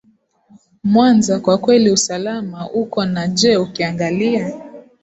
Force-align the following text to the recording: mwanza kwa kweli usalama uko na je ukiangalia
mwanza 0.83 1.39
kwa 1.39 1.57
kweli 1.57 1.91
usalama 1.91 2.69
uko 2.71 3.05
na 3.05 3.27
je 3.27 3.57
ukiangalia 3.57 4.59